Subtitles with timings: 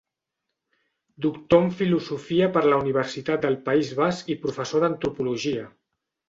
[1.25, 5.69] Doctor en Filosofia per la Universitat del País Basc i professor d'antropologia.